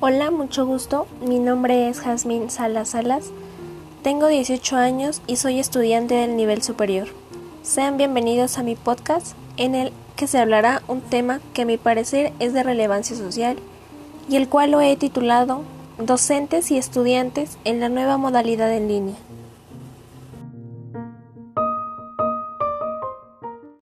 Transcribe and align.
Hola, 0.00 0.30
mucho 0.30 0.64
gusto. 0.64 1.08
Mi 1.20 1.40
nombre 1.40 1.88
es 1.88 1.98
Jazmín 1.98 2.50
Salas 2.50 2.90
Salas. 2.90 3.32
Tengo 4.04 4.28
18 4.28 4.76
años 4.76 5.20
y 5.26 5.34
soy 5.34 5.58
estudiante 5.58 6.14
del 6.14 6.36
nivel 6.36 6.62
superior. 6.62 7.08
Sean 7.62 7.96
bienvenidos 7.96 8.58
a 8.58 8.62
mi 8.62 8.76
podcast 8.76 9.34
en 9.56 9.74
el 9.74 9.92
que 10.14 10.28
se 10.28 10.38
hablará 10.38 10.82
un 10.86 11.00
tema 11.00 11.40
que 11.52 11.62
a 11.62 11.64
mi 11.64 11.78
parecer 11.78 12.32
es 12.38 12.52
de 12.52 12.62
relevancia 12.62 13.16
social 13.16 13.56
y 14.28 14.36
el 14.36 14.48
cual 14.48 14.70
lo 14.70 14.80
he 14.80 14.94
titulado 14.94 15.62
Docentes 15.98 16.70
y 16.70 16.78
estudiantes 16.78 17.58
en 17.64 17.80
la 17.80 17.88
nueva 17.88 18.18
modalidad 18.18 18.72
en 18.72 18.86
línea. 18.86 19.16